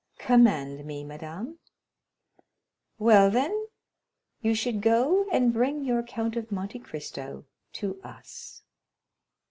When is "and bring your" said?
5.31-6.01